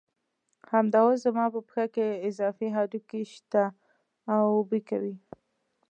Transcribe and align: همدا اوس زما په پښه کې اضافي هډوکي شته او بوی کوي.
همدا 0.71 0.99
اوس 1.05 1.17
زما 1.25 1.45
په 1.53 1.59
پښه 1.67 1.85
کې 1.95 2.07
اضافي 2.29 2.67
هډوکي 2.75 3.21
شته 3.33 3.63
او 4.35 4.45
بوی 4.67 4.81
کوي. 4.89 5.15